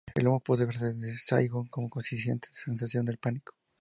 [0.15, 3.53] El humo pudo verse desde Saigón con la consiguiente sensación de pánico.